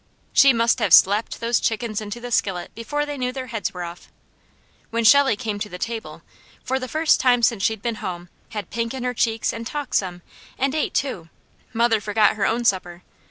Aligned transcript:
She 0.33 0.51
must 0.51 0.79
have 0.79 0.95
slapped 0.95 1.39
those 1.39 1.59
chickens 1.59 2.01
into 2.01 2.19
the 2.19 2.31
skillet 2.31 2.73
before 2.73 3.05
they 3.05 3.19
knew 3.19 3.31
their 3.31 3.45
heads 3.53 3.71
were 3.71 3.83
off. 3.83 4.11
When 4.89 5.03
Shelley 5.03 5.35
came 5.35 5.59
to 5.59 5.69
the 5.69 5.77
table, 5.77 6.23
for 6.63 6.79
the 6.79 6.87
first 6.87 7.19
time 7.19 7.43
since 7.43 7.61
she'd 7.61 7.83
been 7.83 8.01
home, 8.01 8.29
had 8.49 8.71
pink 8.71 8.95
in 8.95 9.03
her 9.03 9.13
cheeks, 9.13 9.53
and 9.53 9.67
talked 9.67 9.95
some, 9.95 10.23
and 10.57 10.73
ate 10.73 10.95
too, 10.95 11.29
mother 11.71 12.01
forgot 12.01 12.35
her 12.35 12.47
own 12.47 12.65
supper. 12.65 13.03